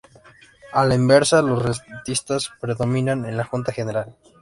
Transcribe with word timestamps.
A 0.73 0.83
la 0.83 0.95
inversa, 0.95 1.43
los 1.43 1.61
rentistas 1.61 2.49
predominan 2.59 3.23
en 3.25 3.37
la 3.37 3.43
junta 3.43 3.71
general. 3.71 4.15